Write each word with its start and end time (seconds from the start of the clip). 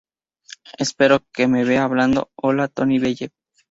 Espero 0.79 1.19
que 1.31 1.47
me 1.47 1.63
vea 1.63 1.83
hablando..." 1.83 2.31
Hola, 2.35 2.67
Tony 2.67 2.97
Bellew. 2.97 3.29